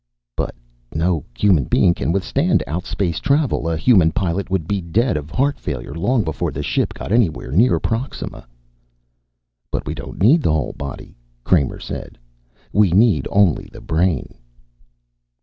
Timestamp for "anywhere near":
7.11-7.79